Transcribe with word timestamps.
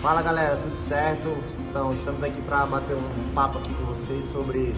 Fala 0.00 0.22
galera, 0.22 0.56
tudo 0.56 0.76
certo? 0.76 1.36
Então, 1.58 1.92
estamos 1.92 2.22
aqui 2.22 2.40
para 2.42 2.64
bater 2.66 2.94
um 2.94 3.34
papo 3.34 3.58
aqui 3.58 3.74
com 3.74 3.86
vocês 3.86 4.26
sobre 4.30 4.72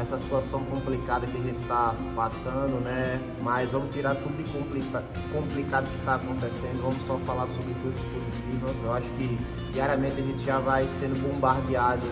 essa 0.00 0.18
situação 0.18 0.64
complicada 0.64 1.28
que 1.28 1.38
a 1.38 1.40
gente 1.40 1.60
está 1.60 1.94
passando, 2.16 2.80
né? 2.80 3.20
Mas 3.40 3.70
vamos 3.70 3.94
tirar 3.94 4.16
tudo 4.16 4.36
de 4.36 4.42
complica 4.50 5.04
complicado 5.32 5.88
que 5.88 5.96
está 5.98 6.16
acontecendo, 6.16 6.82
vamos 6.82 7.06
só 7.06 7.16
falar 7.18 7.46
sobre 7.46 7.72
coisas 7.82 8.00
positivas. 8.00 8.74
Eu 8.82 8.92
acho 8.92 9.06
que 9.12 9.38
diariamente 9.72 10.20
a 10.20 10.24
gente 10.24 10.44
já 10.44 10.58
vai 10.58 10.88
sendo 10.88 11.22
bombardeado 11.22 12.02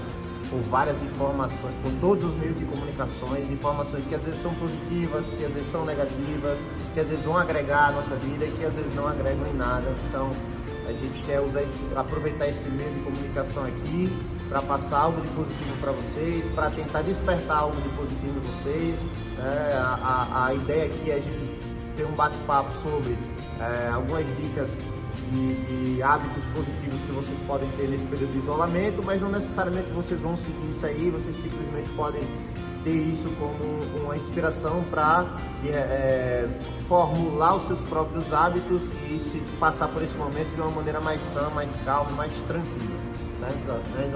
por 0.48 0.60
várias 0.62 1.02
informações, 1.02 1.74
por 1.82 1.90
todos 2.00 2.24
os 2.24 2.34
meios 2.36 2.56
de 2.56 2.64
comunicações, 2.64 3.50
informações 3.50 4.04
que 4.04 4.14
às 4.14 4.22
vezes 4.22 4.40
são 4.40 4.54
positivas, 4.54 5.30
que 5.30 5.44
às 5.44 5.52
vezes 5.52 5.72
são 5.72 5.84
negativas, 5.84 6.60
que 6.94 7.00
às 7.00 7.08
vezes 7.08 7.24
vão 7.24 7.36
agregar 7.36 7.88
à 7.88 7.90
nossa 7.92 8.14
vida 8.14 8.44
e 8.44 8.52
que 8.52 8.64
às 8.64 8.74
vezes 8.74 8.94
não 8.94 9.08
agregam 9.08 9.48
em 9.48 9.54
nada. 9.54 9.92
Então, 10.08 10.30
a 10.92 10.96
gente 10.96 11.22
quer 11.24 11.40
usar 11.40 11.62
esse, 11.62 11.80
aproveitar 11.96 12.48
esse 12.48 12.68
meio 12.68 12.92
de 12.92 13.00
comunicação 13.00 13.64
aqui 13.64 14.12
para 14.48 14.62
passar 14.62 14.98
algo 15.00 15.20
de 15.20 15.28
positivo 15.28 15.76
para 15.80 15.92
vocês, 15.92 16.48
para 16.50 16.70
tentar 16.70 17.02
despertar 17.02 17.58
algo 17.58 17.80
de 17.80 17.88
positivo 17.90 18.38
em 18.38 18.52
vocês. 18.52 19.04
É, 19.38 19.74
a, 19.74 20.46
a, 20.46 20.54
ideia 20.54 20.86
aqui 20.86 21.10
é 21.10 21.14
a 21.14 21.20
gente 21.20 21.58
ter 21.96 22.04
um 22.04 22.12
bate-papo 22.12 22.72
sobre 22.72 23.16
é, 23.60 23.88
algumas 23.88 24.26
dicas 24.36 24.80
de, 25.32 26.02
hábitos 26.02 26.44
positivos 26.46 27.00
que 27.02 27.12
vocês 27.12 27.38
podem 27.46 27.68
ter 27.72 27.88
nesse 27.88 28.04
período 28.04 28.32
de 28.32 28.38
isolamento, 28.38 29.02
mas 29.02 29.20
não 29.20 29.30
necessariamente 29.30 29.90
vocês 29.90 30.20
vão 30.20 30.36
seguir 30.36 30.70
isso 30.70 30.84
aí, 30.84 31.10
vocês 31.10 31.36
simplesmente 31.36 31.88
podem 31.90 32.22
ter 32.82 32.94
isso 32.94 33.28
como 33.38 34.02
uma 34.02 34.16
inspiração 34.16 34.84
para 34.90 35.26
é, 35.64 35.68
é, 35.68 36.48
formular 36.88 37.56
os 37.56 37.64
seus 37.64 37.80
próprios 37.80 38.32
hábitos 38.32 38.82
e 39.10 39.18
se 39.20 39.38
passar 39.58 39.88
por 39.88 40.02
esse 40.02 40.16
momento 40.16 40.54
de 40.54 40.60
uma 40.60 40.70
maneira 40.70 41.00
mais 41.00 41.20
sã, 41.20 41.48
mais 41.50 41.80
calma, 41.84 42.10
mais 42.12 42.32
tranquila. 42.46 42.98
Certo, 43.38 43.90
né? 43.96 44.10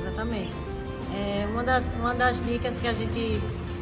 Exatamente. 0.00 0.52
É, 1.14 1.46
uma, 1.50 1.62
das, 1.62 1.84
uma 1.98 2.14
das 2.14 2.40
dicas 2.44 2.78
que 2.78 2.88
a 2.88 2.94
gente 2.94 3.40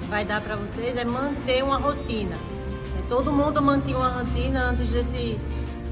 vai 0.08 0.24
dar 0.24 0.40
para 0.40 0.56
vocês 0.56 0.96
é 0.96 1.04
manter 1.04 1.62
uma 1.62 1.78
rotina. 1.78 2.36
É, 2.98 3.08
todo 3.08 3.32
mundo 3.32 3.62
mantinha 3.62 3.96
uma 3.96 4.08
rotina 4.08 4.70
antes 4.70 4.90
desse, 4.90 5.38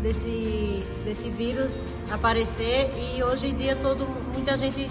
desse, 0.02 0.84
desse 1.04 1.30
vírus 1.30 1.78
aparecer 2.10 2.90
e 2.96 3.22
hoje 3.22 3.48
em 3.48 3.54
dia 3.54 3.76
todo, 3.76 4.04
muita 4.32 4.56
gente 4.56 4.90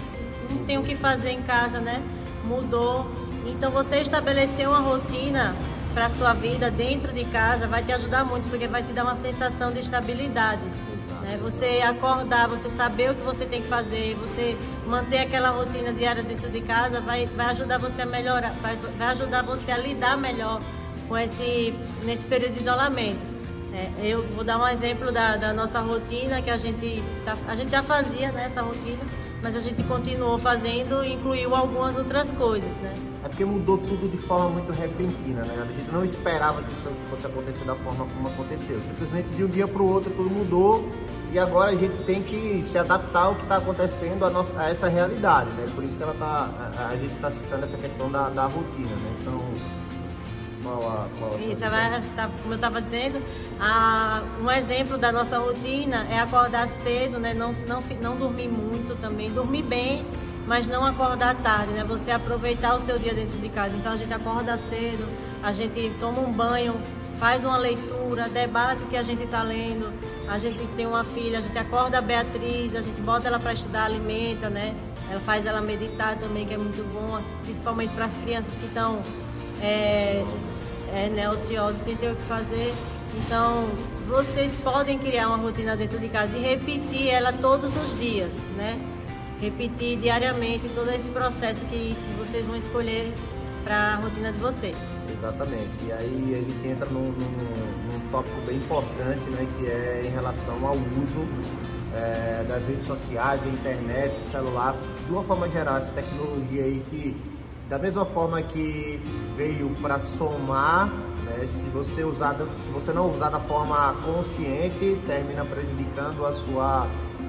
não 0.50 0.64
tem 0.64 0.78
o 0.78 0.82
que 0.82 0.96
fazer 0.96 1.30
em 1.30 1.42
casa, 1.42 1.80
né? 1.80 2.02
Mudou 2.44 3.27
então 3.50 3.70
você 3.70 4.00
estabelecer 4.00 4.68
uma 4.68 4.80
rotina 4.80 5.54
para 5.94 6.06
a 6.06 6.10
sua 6.10 6.32
vida 6.32 6.70
dentro 6.70 7.12
de 7.12 7.24
casa 7.24 7.66
vai 7.66 7.82
te 7.82 7.92
ajudar 7.92 8.24
muito, 8.24 8.48
porque 8.48 8.68
vai 8.68 8.82
te 8.82 8.92
dar 8.92 9.04
uma 9.04 9.16
sensação 9.16 9.72
de 9.72 9.80
estabilidade. 9.80 10.62
Né? 11.22 11.38
Você 11.42 11.82
acordar, 11.84 12.48
você 12.48 12.68
saber 12.68 13.10
o 13.10 13.14
que 13.14 13.22
você 13.22 13.44
tem 13.44 13.62
que 13.62 13.68
fazer, 13.68 14.14
você 14.14 14.56
manter 14.86 15.18
aquela 15.18 15.50
rotina 15.50 15.92
diária 15.92 16.22
dentro 16.22 16.50
de 16.50 16.60
casa 16.60 17.00
vai, 17.00 17.26
vai 17.26 17.46
ajudar 17.46 17.78
você 17.78 18.02
a 18.02 18.06
melhorar, 18.06 18.50
vai, 18.62 18.76
vai 18.76 19.08
ajudar 19.08 19.42
você 19.42 19.72
a 19.72 19.76
lidar 19.76 20.16
melhor 20.16 20.60
com 21.08 21.16
esse, 21.16 21.74
nesse 22.04 22.24
período 22.24 22.54
de 22.54 22.60
isolamento. 22.60 23.38
É, 23.72 24.06
eu 24.06 24.22
vou 24.34 24.44
dar 24.44 24.58
um 24.58 24.66
exemplo 24.66 25.12
da, 25.12 25.36
da, 25.36 25.52
nossa 25.52 25.80
rotina 25.80 26.40
que 26.40 26.50
a 26.50 26.56
gente, 26.56 27.02
tá, 27.24 27.36
a 27.46 27.54
gente 27.54 27.70
já 27.70 27.82
fazia 27.82 28.32
né, 28.32 28.44
essa 28.46 28.62
rotina, 28.62 29.04
mas 29.42 29.54
a 29.54 29.60
gente 29.60 29.82
continuou 29.82 30.38
fazendo 30.38 31.04
e 31.04 31.12
incluiu 31.12 31.54
algumas 31.54 31.96
outras 31.96 32.32
coisas, 32.32 32.74
né? 32.78 33.07
É 33.28 33.30
porque 33.30 33.44
mudou 33.44 33.76
tudo 33.76 34.10
de 34.10 34.16
forma 34.16 34.48
muito 34.48 34.72
repentina, 34.72 35.42
né? 35.42 35.54
A 35.60 35.66
gente 35.66 35.92
não 35.92 36.02
esperava 36.02 36.62
que 36.62 36.72
isso 36.72 36.90
fosse 37.10 37.26
acontecer 37.26 37.64
da 37.64 37.74
forma 37.74 38.06
como 38.06 38.28
aconteceu. 38.28 38.80
Simplesmente 38.80 39.28
de 39.28 39.44
um 39.44 39.48
dia 39.48 39.68
para 39.68 39.82
o 39.82 39.86
outro 39.86 40.10
tudo 40.12 40.30
mudou 40.30 40.90
e 41.30 41.38
agora 41.38 41.72
a 41.72 41.76
gente 41.76 41.94
tem 42.04 42.22
que 42.22 42.62
se 42.62 42.78
adaptar 42.78 43.24
ao 43.24 43.34
que 43.34 43.42
está 43.42 43.58
acontecendo 43.58 44.24
a, 44.24 44.30
nossa, 44.30 44.58
a 44.58 44.70
essa 44.70 44.88
realidade, 44.88 45.50
né? 45.50 45.66
Por 45.74 45.84
isso 45.84 45.94
que 45.94 46.02
ela 46.02 46.14
tá, 46.14 46.48
a, 46.78 46.88
a 46.88 46.96
gente 46.96 47.12
está 47.12 47.30
citando 47.30 47.64
essa 47.64 47.76
questão 47.76 48.10
da, 48.10 48.30
da 48.30 48.46
rotina, 48.46 48.88
né? 48.88 49.16
Então, 49.20 49.38
qual 50.62 50.90
a, 50.90 51.06
qual 51.18 51.34
a 51.34 51.36
Isso, 51.36 51.60
vai, 51.60 52.02
tá, 52.16 52.30
como 52.42 52.54
eu 52.54 52.56
estava 52.56 52.80
dizendo, 52.80 53.22
a, 53.60 54.22
um 54.40 54.50
exemplo 54.50 54.96
da 54.96 55.12
nossa 55.12 55.38
rotina 55.38 56.06
é 56.10 56.18
acordar 56.18 56.66
cedo, 56.66 57.18
né? 57.18 57.34
Não, 57.34 57.52
não, 57.68 57.82
não 58.00 58.16
dormir 58.16 58.48
muito 58.48 58.98
também, 58.98 59.30
dormir 59.30 59.64
bem 59.64 60.06
mas 60.48 60.66
não 60.66 60.84
acordar 60.84 61.34
tarde, 61.36 61.72
né? 61.72 61.84
Você 61.84 62.10
aproveitar 62.10 62.74
o 62.74 62.80
seu 62.80 62.98
dia 62.98 63.12
dentro 63.12 63.36
de 63.36 63.50
casa. 63.50 63.76
Então 63.76 63.92
a 63.92 63.96
gente 63.96 64.12
acorda 64.12 64.56
cedo, 64.56 65.06
a 65.42 65.52
gente 65.52 65.92
toma 66.00 66.20
um 66.20 66.32
banho, 66.32 66.80
faz 67.20 67.44
uma 67.44 67.58
leitura, 67.58 68.30
debate 68.30 68.82
o 68.82 68.86
que 68.86 68.96
a 68.96 69.02
gente 69.02 69.22
está 69.22 69.42
lendo. 69.42 69.92
A 70.26 70.38
gente 70.38 70.66
tem 70.68 70.86
uma 70.86 71.04
filha, 71.04 71.38
a 71.38 71.42
gente 71.42 71.56
acorda 71.58 71.98
a 71.98 72.00
Beatriz, 72.00 72.74
a 72.74 72.80
gente 72.80 72.98
bota 73.02 73.28
ela 73.28 73.38
para 73.38 73.52
estudar, 73.52 73.84
alimenta, 73.84 74.48
né? 74.48 74.74
Ela 75.10 75.20
faz 75.20 75.44
ela 75.44 75.60
meditar 75.60 76.16
também, 76.16 76.46
que 76.46 76.54
é 76.54 76.58
muito 76.58 76.82
bom, 76.92 77.20
principalmente 77.44 77.92
para 77.94 78.06
as 78.06 78.16
crianças 78.16 78.54
que 78.54 78.66
estão 78.66 79.02
é, 79.60 80.24
é, 80.94 81.08
né, 81.08 81.30
ociosas, 81.30 81.82
sem 81.82 81.94
ter 81.94 82.10
o 82.10 82.16
que 82.16 82.22
fazer. 82.22 82.74
Então, 83.16 83.68
vocês 84.06 84.54
podem 84.56 84.98
criar 84.98 85.28
uma 85.28 85.38
rotina 85.38 85.76
dentro 85.76 85.98
de 85.98 86.08
casa 86.08 86.36
e 86.36 86.40
repetir 86.40 87.08
ela 87.08 87.32
todos 87.32 87.70
os 87.76 87.98
dias, 87.98 88.32
né? 88.56 88.78
Repetir 89.40 89.98
diariamente 89.98 90.68
todo 90.70 90.90
esse 90.90 91.08
processo 91.10 91.64
que, 91.66 91.96
vocês 92.18 92.44
vão 92.44 92.56
escolher 92.56 93.12
para 93.64 93.94
a 93.94 93.96
rotina 93.96 94.32
de 94.32 94.38
vocês. 94.38 94.76
Exatamente. 95.10 95.70
E 95.86 95.92
aí 95.92 96.34
a 96.34 96.38
gente 96.38 96.68
entra 96.68 96.86
num, 96.86 97.12
num, 97.12 97.92
num 97.92 98.10
tópico 98.10 98.40
bem 98.46 98.56
importante, 98.56 99.20
né, 99.30 99.46
que 99.56 99.66
é 99.66 100.02
em 100.06 100.10
relação 100.10 100.66
ao 100.66 100.76
uso 101.00 101.20
é, 101.94 102.44
das 102.46 102.66
redes 102.66 102.86
sociais, 102.86 103.40
da 103.40 103.48
internet, 103.48 104.18
do 104.20 104.28
celular, 104.28 104.74
de 105.06 105.12
uma 105.12 105.22
forma 105.22 105.48
geral, 105.48 105.78
essa 105.78 105.92
tecnologia 105.92 106.64
aí 106.64 106.82
que, 106.90 107.16
da 107.68 107.78
mesma 107.78 108.04
forma 108.04 108.42
que 108.42 109.00
veio 109.36 109.70
para 109.80 109.98
somar, 109.98 110.88
né, 110.88 111.46
se 111.46 111.64
você 111.66 112.04
usar, 112.04 112.36
se 112.60 112.68
você 112.68 112.92
não 112.92 113.10
usar 113.10 113.30
da 113.30 113.40
forma 113.40 113.94
consciente, 114.04 114.98
termina 115.06 115.44
prejudicando 115.44 116.26
a 116.26 116.32
sua 116.32 116.86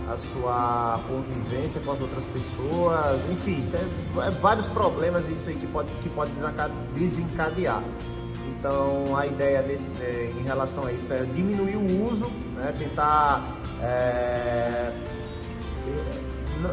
a 0.10 0.18
sua 0.18 1.00
convivência 1.08 1.80
com 1.82 1.92
as 1.92 2.02
outras 2.02 2.26
pessoas, 2.26 3.22
enfim, 3.32 3.64
tem 3.72 4.32
vários 4.42 4.68
problemas 4.68 5.28
isso 5.28 5.50
aí 5.50 5.56
que 5.56 5.68
pode, 5.68 5.94
que 6.02 6.10
pode 6.10 6.32
desencadear. 6.96 7.84
Então 8.48 9.16
a 9.16 9.28
ideia 9.28 9.62
desse, 9.62 9.90
é, 10.02 10.34
em 10.38 10.44
relação 10.44 10.86
a 10.86 10.92
isso 10.92 11.14
é 11.14 11.24
diminuir 11.24 11.76
o 11.76 12.08
uso, 12.08 12.26
né, 12.56 12.74
tentar 12.78 13.56
é, 13.82 14.92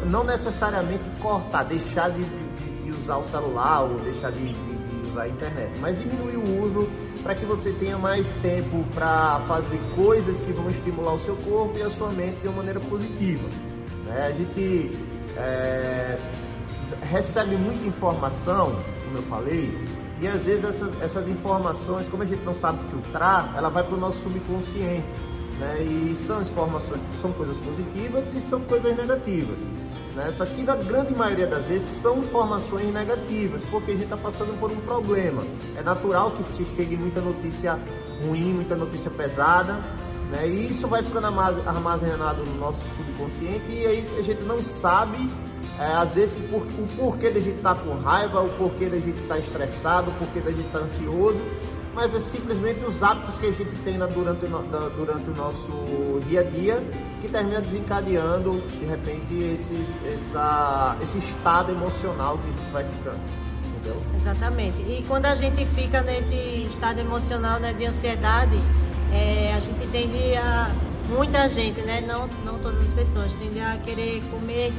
não 0.09 0.23
necessariamente 0.23 1.03
cortar, 1.21 1.63
deixar 1.63 2.09
de, 2.09 2.23
de, 2.23 2.83
de, 2.83 2.91
usar 2.91 3.17
o 3.17 3.23
celular 3.23 3.83
ou 3.83 3.99
deixar 3.99 4.31
de, 4.31 4.51
de 4.51 4.76
usar 5.17 5.23
a 5.23 5.27
internet, 5.27 5.71
mas 5.79 5.97
diminuir 5.99 6.37
o 6.37 6.63
uso 6.63 6.87
para 7.23 7.33
que 7.33 7.45
você 7.45 7.71
tenha 7.73 7.97
mais 7.97 8.31
tempo 8.43 8.85
para 8.93 9.41
fazer 9.47 9.79
coisas 9.95 10.39
que 10.39 10.51
vão 10.51 10.69
estimular 10.69 11.13
o 11.13 11.19
seu 11.19 11.35
corpo 11.37 11.77
e 11.77 11.81
a 11.81 11.89
sua 11.89 12.11
mente 12.11 12.39
de 12.39 12.47
uma 12.47 12.57
maneira 12.57 12.79
positiva. 12.79 13.47
Né? 14.05 14.27
A 14.27 14.31
gente 14.31 14.91
é, 15.35 16.17
recebe 17.01 17.55
muita 17.55 17.85
informação, 17.85 18.75
como 19.05 19.17
eu 19.17 19.23
falei, 19.23 19.75
e 20.21 20.27
às 20.27 20.45
vezes 20.45 20.81
essas 21.01 21.27
informações, 21.27 22.07
como 22.07 22.23
a 22.23 22.25
gente 22.25 22.43
não 22.43 22.53
sabe 22.53 22.83
filtrar, 22.89 23.53
ela 23.57 23.69
vai 23.69 23.83
para 23.83 23.95
o 23.95 23.99
nosso 23.99 24.21
subconsciente. 24.21 25.27
Né? 25.59 25.81
E 25.81 26.15
são 26.15 26.41
informações, 26.41 27.01
são 27.21 27.31
coisas 27.33 27.57
positivas 27.57 28.25
e 28.35 28.39
são 28.39 28.61
coisas 28.61 28.95
negativas. 28.95 29.59
Né? 30.15 30.31
Só 30.31 30.45
que 30.45 30.61
na 30.61 30.75
grande 30.75 31.15
maioria 31.15 31.47
das 31.47 31.67
vezes 31.67 31.87
são 32.01 32.19
informações 32.19 32.93
negativas, 32.93 33.63
porque 33.69 33.91
a 33.91 33.93
gente 33.93 34.03
está 34.03 34.17
passando 34.17 34.57
por 34.59 34.71
um 34.71 34.77
problema. 34.77 35.43
É 35.75 35.81
natural 35.81 36.31
que 36.31 36.43
se 36.43 36.63
chegue 36.75 36.95
muita 36.95 37.21
notícia 37.21 37.79
ruim, 38.23 38.53
muita 38.53 38.75
notícia 38.75 39.09
pesada, 39.09 39.73
né? 40.29 40.47
E 40.47 40.69
isso 40.69 40.87
vai 40.87 41.01
ficando 41.01 41.27
armazenado 41.27 42.43
no 42.43 42.55
nosso 42.55 42.83
subconsciente 42.95 43.71
e 43.71 43.85
aí 43.85 44.07
a 44.17 44.21
gente 44.21 44.41
não 44.43 44.61
sabe, 44.61 45.17
é, 45.79 45.93
às 45.93 46.15
vezes, 46.15 46.35
por, 46.49 46.63
o 46.63 46.87
porquê 46.97 47.29
da 47.29 47.39
gente 47.39 47.57
estar 47.57 47.75
tá 47.75 47.81
com 47.81 47.95
raiva, 47.95 48.41
o 48.41 48.49
porquê 48.49 48.87
da 48.87 48.97
gente 48.97 49.21
estar 49.21 49.35
tá 49.35 49.39
estressado, 49.39 50.11
o 50.11 50.13
porquê 50.15 50.39
da 50.39 50.51
gente 50.51 50.65
estar 50.65 50.79
tá 50.79 50.85
ansioso 50.85 51.41
mas 51.97 52.13
é 52.13 52.19
simplesmente 52.19 52.85
os 52.85 53.01
hábitos 53.01 53.39
que 53.39 53.47
a 53.47 53.51
gente 53.51 53.75
tem 53.83 53.97
durante, 53.97 54.45
o, 54.45 54.89
durante 54.95 55.29
o 55.31 55.35
nosso 55.35 56.21
dia 56.27 56.41
a 56.41 56.43
dia 56.43 56.83
que 57.19 57.27
termina 57.27 57.59
desencadeando, 57.59 58.61
de 58.79 58.85
repente, 58.85 59.33
esses, 59.33 59.99
essa, 60.05 60.95
esse 61.01 61.17
estado 61.17 61.71
emocional 61.71 62.37
que 62.37 62.43
a 62.43 62.51
gente 62.51 62.71
vai 62.71 62.85
ficando. 62.85 63.19
Exatamente. 64.15 64.77
E 64.81 65.03
quando 65.07 65.25
a 65.25 65.33
gente 65.33 65.65
fica 65.65 66.01
nesse 66.01 66.35
estado 66.69 66.99
emocional 66.99 67.59
né, 67.59 67.73
de 67.73 67.87
ansiedade, 67.87 68.59
é, 69.11 69.55
a 69.55 69.59
gente 69.59 69.87
tende 69.87 70.35
a. 70.35 70.69
Muita 71.09 71.47
gente, 71.47 71.81
né? 71.81 72.01
Não, 72.01 72.27
não 72.45 72.59
todas 72.59 72.81
as 72.81 72.93
pessoas, 72.93 73.33
tende 73.33 73.59
a 73.61 73.77
querer 73.77 74.21
comer 74.29 74.71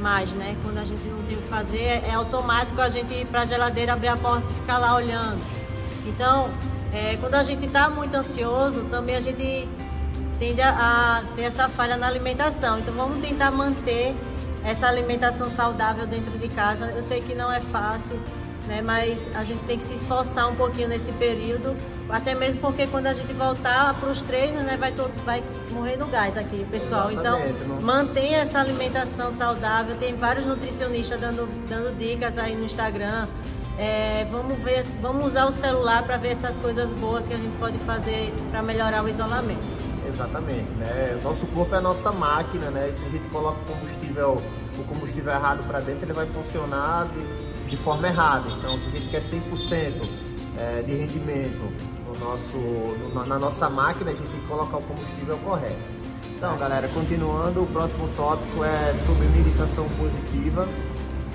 mais, 0.00 0.28
né? 0.32 0.56
Quando 0.62 0.78
a 0.78 0.84
gente 0.84 1.06
não 1.06 1.22
tem 1.22 1.36
o 1.36 1.40
que 1.40 1.48
fazer, 1.48 2.02
é 2.04 2.12
automático 2.12 2.80
a 2.82 2.88
gente 2.88 3.14
ir 3.14 3.24
para 3.24 3.42
a 3.42 3.44
geladeira, 3.46 3.92
abrir 3.94 4.08
a 4.08 4.16
porta 4.16 4.46
e 4.50 4.54
ficar 4.54 4.78
lá 4.78 4.96
olhando. 4.96 5.59
Então, 6.06 6.50
é, 6.92 7.16
quando 7.20 7.34
a 7.34 7.42
gente 7.42 7.66
está 7.66 7.88
muito 7.88 8.14
ansioso, 8.14 8.82
também 8.84 9.16
a 9.16 9.20
gente 9.20 9.68
tende 10.38 10.62
a, 10.62 10.70
a 10.70 11.22
ter 11.36 11.42
essa 11.42 11.68
falha 11.68 11.96
na 11.96 12.06
alimentação. 12.06 12.78
Então 12.78 12.94
vamos 12.94 13.20
tentar 13.20 13.50
manter 13.50 14.14
essa 14.64 14.88
alimentação 14.88 15.50
saudável 15.50 16.06
dentro 16.06 16.36
de 16.38 16.48
casa. 16.48 16.86
Eu 16.86 17.02
sei 17.02 17.20
que 17.20 17.34
não 17.34 17.52
é 17.52 17.60
fácil, 17.60 18.18
né? 18.66 18.82
Mas 18.82 19.28
a 19.36 19.44
gente 19.44 19.62
tem 19.64 19.78
que 19.78 19.84
se 19.84 19.94
esforçar 19.94 20.48
um 20.48 20.56
pouquinho 20.56 20.88
nesse 20.88 21.12
período, 21.12 21.76
até 22.08 22.34
mesmo 22.34 22.60
porque 22.60 22.86
quando 22.86 23.06
a 23.06 23.12
gente 23.12 23.32
voltar 23.34 23.94
para 23.94 24.08
os 24.08 24.22
treinos, 24.22 24.64
né, 24.64 24.76
vai, 24.76 24.92
vai 25.24 25.44
morrer 25.70 25.96
no 25.96 26.06
gás 26.06 26.36
aqui, 26.36 26.66
pessoal. 26.70 27.10
Exatamente, 27.10 27.62
então, 27.62 27.80
mantenha 27.82 28.38
essa 28.38 28.58
alimentação 28.58 29.32
saudável. 29.32 29.94
Tem 29.96 30.14
vários 30.14 30.46
nutricionistas 30.46 31.20
dando, 31.20 31.48
dando 31.68 31.96
dicas 31.98 32.38
aí 32.38 32.56
no 32.56 32.64
Instagram. 32.64 33.28
É, 33.82 34.26
vamos 34.30 34.58
ver, 34.58 34.84
vamos 35.00 35.24
usar 35.28 35.46
o 35.46 35.52
celular 35.52 36.02
para 36.02 36.18
ver 36.18 36.32
essas 36.32 36.58
coisas 36.58 36.90
boas 36.90 37.26
que 37.26 37.32
a 37.32 37.36
gente 37.38 37.56
pode 37.58 37.78
fazer 37.78 38.30
para 38.50 38.60
melhorar 38.62 39.02
o 39.02 39.08
isolamento. 39.08 39.62
Exatamente, 40.06 40.70
né? 40.72 41.18
Nosso 41.24 41.46
corpo 41.46 41.74
é 41.74 41.78
a 41.78 41.80
nossa 41.80 42.12
máquina, 42.12 42.68
né? 42.70 42.90
E 42.90 42.94
se 42.94 43.04
a 43.06 43.08
gente 43.08 43.26
coloca 43.30 43.56
o 43.62 43.74
combustível, 43.74 44.42
o 44.78 44.84
combustível 44.84 45.32
errado 45.32 45.66
para 45.66 45.80
dentro, 45.80 46.04
ele 46.04 46.12
vai 46.12 46.26
funcionar 46.26 47.06
de, 47.06 47.70
de 47.70 47.76
forma 47.78 48.06
errada. 48.06 48.50
Então, 48.58 48.78
se 48.78 48.86
a 48.88 48.90
gente 48.90 49.08
quer 49.08 49.22
100% 49.22 49.40
é, 50.58 50.82
de 50.82 50.94
rendimento 50.96 51.72
no 52.06 52.18
nosso, 52.18 52.58
no- 52.58 53.24
na 53.26 53.38
nossa 53.38 53.70
máquina, 53.70 54.10
a 54.10 54.14
gente 54.14 54.28
tem 54.28 54.40
que 54.40 54.46
colocar 54.46 54.76
o 54.76 54.82
combustível 54.82 55.38
correto. 55.38 55.76
Então, 56.36 56.54
galera, 56.58 56.86
continuando, 56.88 57.62
o 57.62 57.66
próximo 57.66 58.08
tópico 58.16 58.62
é 58.64 58.94
sobre 59.06 59.26
meditação 59.28 59.86
positiva. 59.90 60.68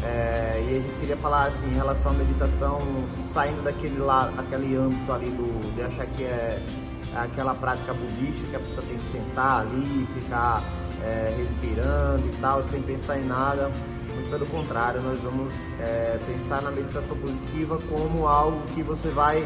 É, 0.06 0.64
e 0.68 0.78
a 0.78 0.82
gente 0.82 1.00
queria 1.00 1.18
falar 1.18 1.46
assim 1.46 1.66
em 1.66 1.74
relação 1.74 2.12
à 2.12 2.16
meditação, 2.16 2.80
saindo 3.10 3.64
daquele 3.64 4.00
lá, 4.00 4.32
aquele 4.38 4.76
âmbito 4.76 5.12
ali 5.12 5.30
do 5.32 5.76
de 5.76 5.82
achar 5.82 6.06
que 6.06 6.24
é 6.24 6.62
aquela 7.16 7.56
prática 7.56 7.94
budista 7.94 8.46
que 8.48 8.56
a 8.56 8.60
pessoa 8.60 8.86
tem 8.88 8.98
que 8.98 9.04
sentar 9.04 9.62
ali, 9.62 10.08
ficar 10.14 10.62
é, 11.04 11.34
respirando 11.38 12.24
e 12.28 12.38
tal, 12.40 12.64
sem 12.64 12.82
pensar 12.82 13.18
em 13.18 13.26
nada. 13.26 13.72
Muito 14.14 14.30
pelo 14.30 14.46
contrário, 14.46 15.02
nós 15.02 15.20
vamos 15.22 15.54
é, 15.80 16.20
pensar 16.26 16.62
na 16.62 16.72
meditação 16.72 17.18
positiva 17.18 17.80
como 17.90 18.28
algo 18.28 18.62
que 18.74 18.84
você 18.84 19.10
vai 19.10 19.46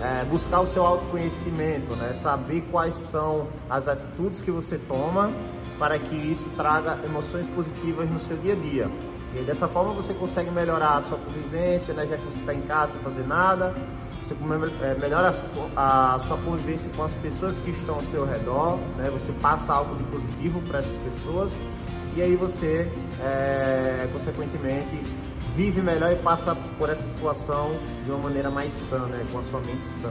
é, 0.00 0.24
buscar 0.24 0.60
o 0.60 0.66
seu 0.66 0.84
autoconhecimento, 0.84 1.94
né? 1.94 2.14
saber 2.14 2.62
quais 2.70 2.94
são 2.94 3.48
as 3.68 3.86
atitudes 3.86 4.40
que 4.40 4.50
você 4.50 4.78
toma 4.78 5.30
para 5.78 5.98
que 5.98 6.14
isso 6.14 6.50
traga 6.50 6.98
emoções 7.04 7.46
positivas 7.48 8.08
no 8.10 8.18
seu 8.20 8.36
dia 8.36 8.52
a 8.52 8.56
dia. 8.56 8.90
E 9.34 9.42
dessa 9.42 9.68
forma 9.68 9.92
você 9.92 10.12
consegue 10.12 10.50
melhorar 10.50 10.96
a 10.98 11.02
sua 11.02 11.16
convivência, 11.18 11.94
né? 11.94 12.06
já 12.08 12.16
que 12.16 12.24
você 12.24 12.40
está 12.40 12.52
em 12.54 12.62
casa 12.62 12.92
sem 12.92 13.00
fazer 13.00 13.26
nada, 13.26 13.74
você 14.20 14.34
é, 14.82 14.94
melhora 15.00 15.28
a 15.28 15.32
su- 15.32 15.44
a 15.76 16.18
sua 16.26 16.36
convivência 16.38 16.90
com 16.96 17.04
as 17.04 17.14
pessoas 17.14 17.60
que 17.60 17.70
estão 17.70 17.94
ao 17.96 18.02
seu 18.02 18.26
redor, 18.26 18.76
né? 18.98 19.08
você 19.10 19.30
passa 19.40 19.72
algo 19.74 19.94
de 19.94 20.02
positivo 20.04 20.60
para 20.62 20.80
essas 20.80 20.96
pessoas 20.96 21.52
e 22.16 22.22
aí 22.22 22.34
você, 22.34 22.90
é, 23.22 24.08
consequentemente, 24.12 25.00
vive 25.54 25.80
melhor 25.80 26.10
e 26.12 26.16
passa 26.16 26.56
por 26.76 26.90
essa 26.90 27.06
situação 27.06 27.70
de 28.04 28.10
uma 28.10 28.18
maneira 28.20 28.50
mais 28.50 28.72
sã, 28.72 28.98
né? 29.06 29.24
com 29.30 29.38
a 29.38 29.44
sua 29.44 29.60
mente 29.60 29.86
sã. 29.86 30.10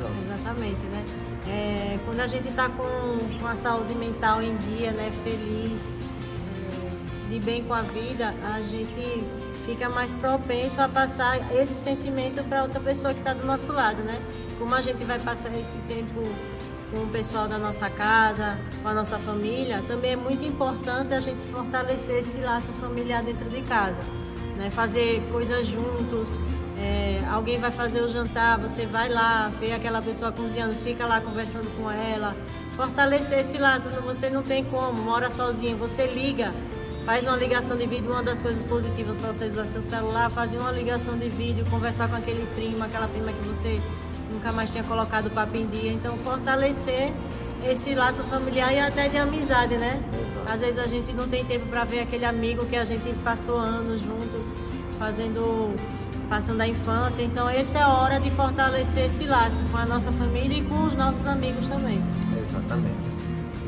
João? 0.00 0.10
Exatamente, 0.24 0.76
né? 0.86 1.04
É, 1.48 1.98
quando 2.04 2.18
a 2.20 2.26
gente 2.26 2.48
está 2.48 2.68
com, 2.68 3.38
com 3.40 3.46
a 3.46 3.54
saúde 3.54 3.94
mental 3.94 4.42
em 4.42 4.56
dia, 4.56 4.90
né, 4.90 5.12
feliz, 5.22 5.80
de 7.28 7.40
bem 7.40 7.64
com 7.64 7.74
a 7.74 7.82
vida, 7.82 8.34
a 8.54 8.60
gente 8.62 9.24
fica 9.64 9.88
mais 9.88 10.12
propenso 10.12 10.80
a 10.80 10.88
passar 10.88 11.38
esse 11.54 11.74
sentimento 11.74 12.42
para 12.44 12.62
outra 12.62 12.80
pessoa 12.80 13.12
que 13.12 13.18
está 13.18 13.34
do 13.34 13.44
nosso 13.46 13.72
lado, 13.72 14.02
né? 14.02 14.20
Como 14.58 14.74
a 14.74 14.80
gente 14.80 15.02
vai 15.04 15.18
passar 15.18 15.50
esse 15.58 15.76
tempo 15.88 16.22
com 16.90 16.98
o 17.02 17.08
pessoal 17.08 17.48
da 17.48 17.58
nossa 17.58 17.90
casa, 17.90 18.56
com 18.80 18.88
a 18.88 18.94
nossa 18.94 19.18
família, 19.18 19.82
também 19.88 20.12
é 20.12 20.16
muito 20.16 20.44
importante 20.44 21.12
a 21.12 21.20
gente 21.20 21.42
fortalecer 21.52 22.20
esse 22.20 22.38
laço 22.38 22.68
familiar 22.80 23.22
dentro 23.22 23.48
de 23.48 23.60
casa, 23.62 23.98
né? 24.56 24.70
Fazer 24.70 25.20
coisas 25.32 25.66
juntos, 25.66 26.28
é, 26.78 27.22
alguém 27.30 27.58
vai 27.58 27.72
fazer 27.72 28.02
o 28.02 28.08
jantar, 28.08 28.58
você 28.58 28.86
vai 28.86 29.08
lá, 29.08 29.50
vê 29.58 29.72
aquela 29.72 30.00
pessoa 30.00 30.30
cozinhando, 30.30 30.74
fica 30.74 31.06
lá 31.06 31.20
conversando 31.20 31.74
com 31.76 31.90
ela. 31.90 32.36
Fortalecer 32.76 33.40
esse 33.40 33.58
laço, 33.58 33.88
você 34.04 34.28
não 34.28 34.42
tem 34.42 34.62
como, 34.64 35.02
mora 35.02 35.30
sozinho, 35.30 35.76
você 35.78 36.06
liga, 36.06 36.52
faz 37.06 37.22
uma 37.24 37.36
ligação 37.36 37.76
de 37.76 37.86
vídeo, 37.86 38.10
uma 38.10 38.22
das 38.22 38.42
coisas 38.42 38.64
positivas 38.64 39.16
para 39.16 39.32
você 39.32 39.44
usar 39.44 39.66
seu 39.66 39.80
celular, 39.80 40.28
fazer 40.28 40.58
uma 40.58 40.72
ligação 40.72 41.16
de 41.16 41.28
vídeo, 41.28 41.64
conversar 41.70 42.08
com 42.08 42.16
aquele 42.16 42.44
primo, 42.56 42.82
aquela 42.82 43.06
prima 43.06 43.32
que 43.32 43.48
você 43.48 43.80
nunca 44.30 44.50
mais 44.50 44.72
tinha 44.72 44.82
colocado 44.82 45.26
o 45.26 45.30
papo 45.30 45.56
em 45.56 45.68
dia. 45.68 45.92
Então 45.92 46.18
fortalecer 46.18 47.12
esse 47.64 47.94
laço 47.94 48.24
familiar 48.24 48.74
e 48.74 48.80
até 48.80 49.08
de 49.08 49.16
amizade, 49.16 49.76
né? 49.76 50.02
Exato. 50.12 50.52
Às 50.52 50.60
vezes 50.60 50.78
a 50.80 50.86
gente 50.88 51.12
não 51.12 51.28
tem 51.28 51.44
tempo 51.44 51.66
para 51.66 51.84
ver 51.84 52.00
aquele 52.00 52.24
amigo 52.24 52.66
que 52.66 52.74
a 52.74 52.84
gente 52.84 53.08
passou 53.22 53.56
anos 53.56 54.00
juntos, 54.00 54.52
fazendo, 54.98 55.76
passando 56.28 56.60
a 56.60 56.66
infância. 56.66 57.22
Então 57.22 57.48
essa 57.48 57.78
é 57.78 57.82
a 57.82 57.88
hora 57.88 58.18
de 58.18 58.32
fortalecer 58.32 59.04
esse 59.04 59.24
laço 59.26 59.62
com 59.70 59.76
a 59.78 59.86
nossa 59.86 60.10
família 60.10 60.58
e 60.58 60.64
com 60.64 60.82
os 60.82 60.96
nossos 60.96 61.24
amigos 61.24 61.68
também. 61.68 62.02
Exatamente. 62.42 63.16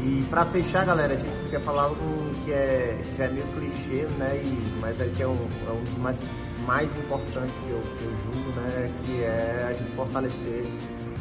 E 0.00 0.24
para 0.28 0.44
fechar, 0.44 0.84
galera, 0.84 1.14
a 1.14 1.16
gente 1.16 1.50
quer 1.50 1.60
falar 1.60 1.88
um 1.88 2.17
que 2.48 2.52
é, 2.54 2.98
já 3.18 3.24
é 3.24 3.28
meio 3.28 3.46
clichê, 3.48 4.06
né? 4.18 4.40
E, 4.42 4.80
mas 4.80 4.98
é 5.00 5.10
que 5.14 5.22
é 5.22 5.28
um, 5.28 5.48
é 5.66 5.70
um 5.70 5.84
dos 5.84 5.98
mais, 5.98 6.22
mais 6.64 6.90
importantes 6.96 7.58
que 7.58 7.70
eu, 7.70 7.82
que 7.98 8.04
eu 8.04 8.12
julgo, 8.32 8.50
né? 8.60 8.90
Que 9.04 9.22
é 9.22 9.66
a 9.68 9.72
gente 9.74 9.90
fortalecer 9.92 10.64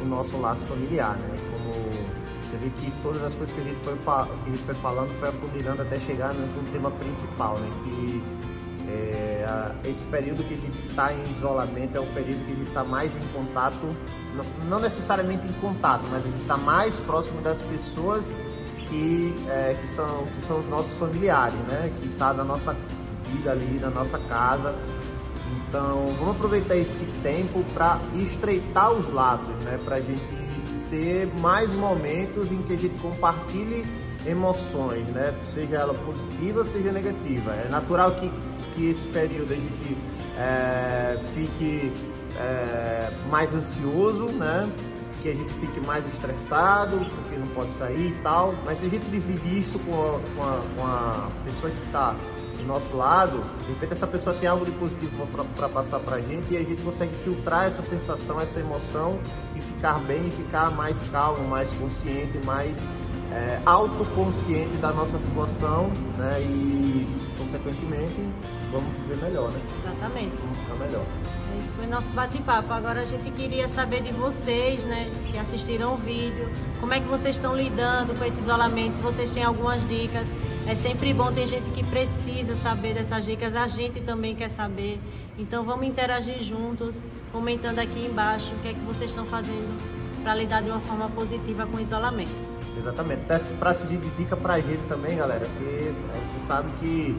o 0.00 0.04
nosso 0.06 0.38
laço 0.38 0.66
familiar, 0.66 1.16
né? 1.16 1.36
Como 1.52 1.74
você 2.42 2.56
vê 2.56 2.70
que 2.70 2.90
todas 3.02 3.22
as 3.22 3.34
coisas 3.34 3.54
que 3.54 3.60
a 3.60 3.64
gente 3.64 3.78
foi, 3.80 3.94
que 3.94 4.08
a 4.08 4.26
gente 4.46 4.64
foi 4.64 4.74
falando 4.76 5.10
foi 5.18 5.28
afunilando 5.28 5.82
até 5.82 5.98
chegar 5.98 6.32
no, 6.32 6.46
no 6.46 6.72
tema 6.72 6.90
principal, 6.92 7.58
né? 7.58 7.68
Que 7.84 8.22
é, 8.88 9.74
esse 9.84 10.04
período 10.04 10.42
que 10.44 10.54
a 10.54 10.56
gente 10.56 10.88
está 10.88 11.12
em 11.12 11.22
isolamento 11.24 11.94
é 11.94 12.00
o 12.00 12.06
período 12.06 12.46
que 12.46 12.52
a 12.52 12.54
gente 12.54 12.68
está 12.68 12.84
mais 12.84 13.14
em 13.14 13.28
contato, 13.34 13.94
não, 14.34 14.70
não 14.70 14.80
necessariamente 14.80 15.46
em 15.46 15.52
contato, 15.60 16.04
mas 16.10 16.24
a 16.24 16.26
gente 16.26 16.40
está 16.40 16.56
mais 16.56 16.98
próximo 17.00 17.42
das 17.42 17.58
pessoas 17.58 18.34
que, 18.88 19.34
é, 19.48 19.76
que, 19.80 19.86
são, 19.86 20.26
que 20.26 20.42
são 20.42 20.60
os 20.60 20.68
nossos 20.68 20.98
familiares, 20.98 21.58
né? 21.68 21.92
Que 22.00 22.06
está 22.06 22.32
na 22.32 22.44
nossa 22.44 22.76
vida 23.26 23.52
ali, 23.52 23.78
na 23.80 23.90
nossa 23.90 24.18
casa. 24.18 24.74
Então, 25.68 26.14
vamos 26.18 26.36
aproveitar 26.36 26.76
esse 26.76 27.04
tempo 27.22 27.62
para 27.74 28.00
estreitar 28.14 28.92
os 28.92 29.12
laços, 29.12 29.54
né? 29.64 29.78
Para 29.84 29.96
a 29.96 30.00
gente 30.00 30.48
ter 30.90 31.26
mais 31.40 31.72
momentos 31.74 32.50
em 32.50 32.62
que 32.62 32.72
a 32.72 32.78
gente 32.78 32.98
compartilhe 32.98 33.84
emoções, 34.26 35.06
né? 35.08 35.34
Seja 35.46 35.76
ela 35.76 35.94
positiva, 35.94 36.64
seja 36.64 36.92
negativa. 36.92 37.52
É 37.52 37.68
natural 37.68 38.12
que, 38.12 38.30
que 38.74 38.90
esse 38.90 39.06
período 39.08 39.52
a 39.52 39.56
gente 39.56 39.96
é, 40.38 41.18
fique 41.34 41.92
é, 42.36 43.10
mais 43.30 43.54
ansioso, 43.54 44.26
né? 44.26 44.68
Que 45.22 45.30
a 45.30 45.34
gente 45.34 45.52
fique 45.54 45.80
mais 45.80 46.06
estressado, 46.06 47.04
porque 47.38 47.40
não 47.40 47.46
pode 47.48 47.72
sair 47.72 48.08
e 48.08 48.22
tal. 48.22 48.54
Mas 48.64 48.78
se 48.78 48.86
a 48.86 48.88
gente 48.88 49.06
dividir 49.06 49.58
isso 49.58 49.78
com 49.80 49.94
a, 49.94 50.20
com 50.34 50.42
a, 50.42 50.62
com 50.76 50.86
a 50.86 51.28
pessoa 51.44 51.70
que 51.70 51.82
está 51.84 52.14
do 52.56 52.66
nosso 52.66 52.96
lado, 52.96 53.42
de 53.60 53.72
repente 53.72 53.92
essa 53.92 54.06
pessoa 54.06 54.34
tem 54.34 54.48
algo 54.48 54.64
de 54.64 54.72
positivo 54.72 55.26
para 55.54 55.68
passar 55.68 56.00
para 56.00 56.16
a 56.16 56.20
gente 56.20 56.52
e 56.52 56.56
a 56.56 56.62
gente 56.62 56.82
consegue 56.82 57.14
filtrar 57.22 57.66
essa 57.66 57.82
sensação, 57.82 58.40
essa 58.40 58.58
emoção 58.58 59.18
e 59.54 59.60
ficar 59.60 60.00
bem, 60.00 60.26
e 60.26 60.30
ficar 60.30 60.70
mais 60.72 61.04
calmo, 61.04 61.46
mais 61.48 61.72
consciente, 61.72 62.36
mais 62.44 62.84
é, 63.32 63.60
autoconsciente 63.64 64.76
da 64.78 64.92
nossa 64.92 65.18
situação, 65.18 65.90
né? 66.16 66.40
E 66.40 67.06
consequentemente 67.38 68.28
vamos 68.72 68.88
viver 69.02 69.24
melhor, 69.24 69.50
né? 69.50 69.60
Exatamente. 69.80 70.34
Vamos 70.42 70.58
ficar 70.58 70.74
melhor. 70.74 71.04
Esse 71.56 71.68
foi 71.72 71.86
nosso 71.86 72.08
bate-papo. 72.12 72.72
Agora 72.72 73.00
a 73.00 73.04
gente 73.04 73.30
queria 73.30 73.68
saber 73.68 74.02
de 74.02 74.12
vocês, 74.12 74.84
né, 74.84 75.10
que 75.30 75.38
assistiram 75.38 75.94
o 75.94 75.96
vídeo, 75.96 76.50
como 76.80 76.92
é 76.92 77.00
que 77.00 77.06
vocês 77.06 77.36
estão 77.36 77.56
lidando 77.56 78.16
com 78.18 78.24
esse 78.24 78.40
isolamento, 78.40 78.96
se 78.96 79.00
vocês 79.00 79.30
têm 79.30 79.42
algumas 79.42 79.86
dicas. 79.88 80.32
É 80.66 80.74
sempre 80.74 81.14
bom, 81.14 81.32
tem 81.32 81.46
gente 81.46 81.70
que 81.70 81.84
precisa 81.86 82.54
saber 82.54 82.94
dessas 82.94 83.24
dicas, 83.24 83.54
a 83.54 83.66
gente 83.66 84.00
também 84.00 84.34
quer 84.34 84.50
saber. 84.50 85.00
Então 85.38 85.64
vamos 85.64 85.86
interagir 85.86 86.40
juntos, 86.42 87.02
comentando 87.32 87.78
aqui 87.78 88.04
embaixo 88.04 88.52
o 88.54 88.58
que 88.58 88.68
é 88.68 88.74
que 88.74 88.80
vocês 88.80 89.10
estão 89.10 89.24
fazendo 89.24 89.78
para 90.22 90.34
lidar 90.34 90.62
de 90.62 90.68
uma 90.68 90.80
forma 90.80 91.08
positiva 91.08 91.64
com 91.64 91.76
o 91.76 91.80
isolamento. 91.80 92.58
Exatamente. 92.76 93.22
Até 93.22 93.38
para 93.54 93.72
servir 93.72 93.98
de 93.98 94.10
dica 94.10 94.36
para 94.36 94.54
a 94.54 94.60
gente 94.60 94.82
também, 94.88 95.16
galera, 95.16 95.46
porque 95.46 95.92
você 96.22 96.38
sabe 96.38 96.68
que 96.80 97.16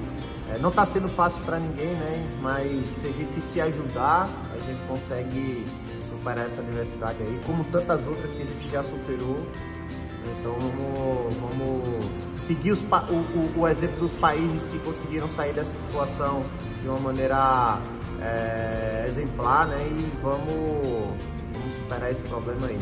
é, 0.53 0.57
não 0.59 0.69
está 0.69 0.85
sendo 0.85 1.07
fácil 1.09 1.41
para 1.43 1.59
ninguém, 1.59 1.93
né? 1.93 2.27
Mas 2.41 2.87
se 2.87 3.07
a 3.07 3.11
gente 3.11 3.39
se 3.41 3.61
ajudar, 3.61 4.27
a 4.53 4.59
gente 4.59 4.81
consegue 4.87 5.65
superar 6.03 6.45
essa 6.47 6.61
adversidade 6.61 7.17
aí, 7.21 7.39
como 7.45 7.63
tantas 7.65 8.07
outras 8.07 8.31
que 8.33 8.41
a 8.41 8.45
gente 8.45 8.69
já 8.71 8.83
superou. 8.83 9.37
Então 10.39 10.53
vamos, 10.59 11.35
vamos 11.35 12.05
seguir 12.41 12.71
os 12.71 12.81
o, 12.81 12.85
o- 13.15 13.53
o 13.61 13.67
exemplo 13.67 13.97
dos 13.99 14.13
países 14.13 14.67
que 14.67 14.77
conseguiram 14.79 15.27
sair 15.29 15.53
dessa 15.53 15.75
situação 15.75 16.43
de 16.81 16.87
uma 16.87 16.99
maneira 16.99 17.79
é, 18.21 19.05
exemplar, 19.07 19.67
né? 19.67 19.77
E 19.81 20.11
vamos, 20.21 21.15
vamos 21.53 21.73
superar 21.75 22.11
esse 22.11 22.23
problema 22.23 22.67
aí. 22.67 22.79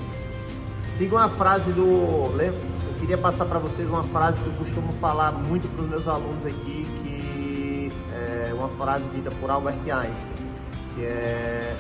Sigam 0.90 1.18
a 1.20 1.30
frase 1.30 1.72
do. 1.74 2.36
lem- 2.36 2.54
queria 3.00 3.18
passar 3.18 3.46
para 3.46 3.60
vocês 3.60 3.88
uma 3.88 4.04
frase 4.06 4.40
que 4.40 4.48
eu 4.48 4.54
costumo 4.54 4.92
falar 4.94 5.32
muito 5.32 5.68
para 5.68 5.84
os 5.84 5.90
meus 5.90 6.08
alunos 6.08 6.44
aqui, 6.44 6.87
uma 8.68 8.86
frase 8.86 9.10
dita 9.10 9.32
por 9.32 9.50
Albert 9.50 9.80
Einstein, 9.80 10.14
que 10.96 11.04
é, 11.04 11.76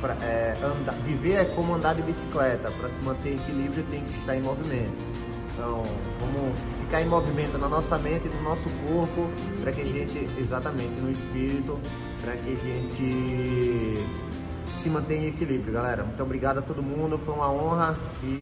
pra, 0.00 0.14
é 0.14 0.54
andar, 0.62 0.92
viver 1.04 1.34
é 1.34 1.44
como 1.44 1.74
andar 1.74 1.94
de 1.94 2.02
bicicleta, 2.02 2.70
para 2.70 2.88
se 2.88 3.00
manter 3.00 3.32
em 3.32 3.34
equilíbrio 3.34 3.84
tem 3.90 4.04
que 4.04 4.18
estar 4.18 4.36
em 4.36 4.42
movimento. 4.42 4.96
Então, 5.52 5.82
vamos 6.20 6.56
ficar 6.80 7.02
em 7.02 7.06
movimento 7.06 7.58
na 7.58 7.68
nossa 7.68 7.98
mente, 7.98 8.28
no 8.28 8.42
nosso 8.42 8.68
corpo, 8.86 9.28
para 9.60 9.72
que 9.72 9.80
a 9.80 9.84
gente, 9.84 10.28
exatamente, 10.38 11.00
no 11.00 11.10
espírito, 11.10 11.78
para 12.22 12.36
que 12.36 12.52
a 12.52 12.56
gente 12.56 14.06
se 14.76 14.88
mantenha 14.88 15.24
em 15.24 15.28
equilíbrio, 15.28 15.72
galera. 15.72 16.04
Muito 16.04 16.22
obrigado 16.22 16.58
a 16.58 16.62
todo 16.62 16.80
mundo, 16.80 17.18
foi 17.18 17.34
uma 17.34 17.50
honra. 17.50 17.98
E... 18.22 18.36